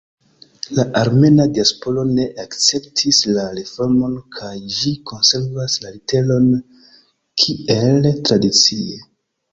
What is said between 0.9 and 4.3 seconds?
armena diasporo ne akceptis la reformon